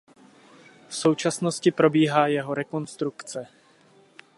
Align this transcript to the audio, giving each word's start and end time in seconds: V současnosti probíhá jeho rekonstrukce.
V 0.87 0.95
současnosti 0.95 1.71
probíhá 1.71 2.27
jeho 2.27 2.53
rekonstrukce. 2.53 3.47